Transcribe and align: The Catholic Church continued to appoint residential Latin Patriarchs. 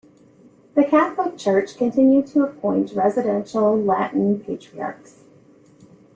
The 0.73 0.83
Catholic 0.83 1.37
Church 1.37 1.77
continued 1.77 2.25
to 2.29 2.41
appoint 2.43 2.91
residential 2.93 3.77
Latin 3.77 4.39
Patriarchs. 4.39 5.19